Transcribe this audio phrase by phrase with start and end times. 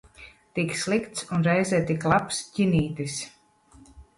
[0.59, 3.21] Tik slikts un reizē tik labs ķinītis.